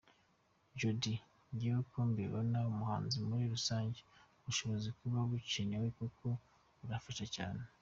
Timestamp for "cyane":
7.35-7.61